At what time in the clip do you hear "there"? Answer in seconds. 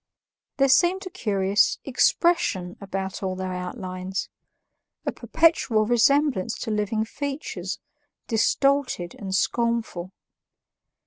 0.57-0.67